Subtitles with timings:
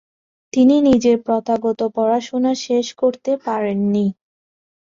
[0.53, 4.05] তিনি নিজের প্রথাগত পড়াশোনা শেষ করতে পারেন নি।